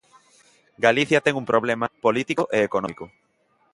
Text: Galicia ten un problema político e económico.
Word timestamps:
Galicia 0.85 1.23
ten 1.25 1.33
un 1.41 1.49
problema 1.51 1.85
político 2.05 2.43
e 2.57 2.59
económico. 2.67 3.03